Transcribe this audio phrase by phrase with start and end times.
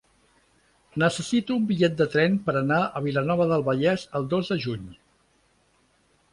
[1.03, 4.91] Necessito un bitllet de tren per anar a Vilanova del Vallès el dos de juny.